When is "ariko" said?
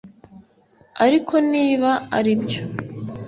1.05-1.33